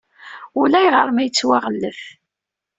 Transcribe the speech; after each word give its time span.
Ulayɣer 0.59 1.07
ma 1.11 1.21
yettwaɣellet. 1.23 2.01